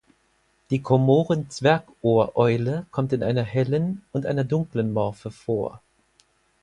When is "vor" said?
5.29-5.79